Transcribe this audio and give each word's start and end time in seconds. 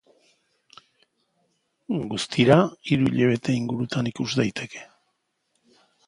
Guztira 2.13 2.57
hiru 2.57 3.11
hilabete 3.11 3.55
ingurutan 3.57 4.09
ikus 4.13 4.29
daiteke. 4.41 4.83